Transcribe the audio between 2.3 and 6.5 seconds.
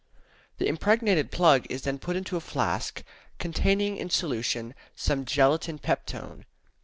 a flask containing in solution some gelatine peptone.